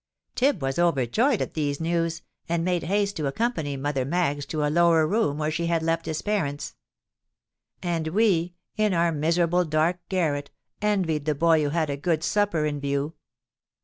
Tib 0.33 0.63
was 0.63 0.79
overjoyed 0.79 1.43
at 1.43 1.53
these 1.53 1.79
news, 1.79 2.23
and 2.49 2.65
made 2.65 2.81
haste 2.81 3.15
to 3.17 3.27
accompany 3.27 3.77
Mother 3.77 4.03
Maggs 4.03 4.47
to 4.47 4.63
a 4.65 4.69
lower 4.71 5.05
room 5.05 5.37
where 5.37 5.51
she 5.51 5.67
had 5.67 5.83
left 5.83 6.07
his 6.07 6.23
parents; 6.23 6.73
and 7.83 8.07
we, 8.07 8.55
in 8.75 8.95
our 8.95 9.11
miserable 9.11 9.63
dark 9.63 9.99
garret, 10.09 10.49
envied 10.81 11.25
the 11.25 11.35
boy 11.35 11.61
who 11.61 11.69
had 11.69 11.91
a 11.91 11.97
good 11.97 12.23
supper 12.23 12.65
in 12.65 12.79
view. 12.79 13.13